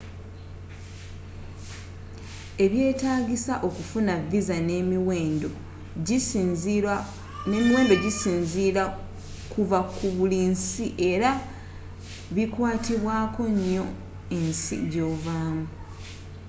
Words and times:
ebyetaagisa 2.65 3.53
okufuna 3.67 4.13
visa 4.31 4.57
nemiwendo 4.67 5.51
gisinzira 8.03 8.83
kuva 9.53 9.79
ku 9.97 10.07
buli 10.17 10.39
nsi 10.51 10.85
era 11.11 11.31
bikwatibwakonyo 12.35 13.85
ensi 14.37 14.75
gyovamu 14.91 15.65